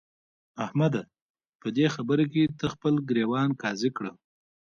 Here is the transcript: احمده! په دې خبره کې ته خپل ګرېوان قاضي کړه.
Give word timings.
احمده! 0.65 1.01
په 1.61 1.67
دې 1.75 1.87
خبره 1.95 2.23
کې 2.31 2.43
ته 2.59 2.65
خپل 2.73 2.93
ګرېوان 3.09 3.49
قاضي 3.61 3.89
کړه. 3.97 4.11